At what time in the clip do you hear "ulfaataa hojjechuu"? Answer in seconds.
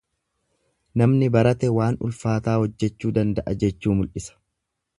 2.09-3.13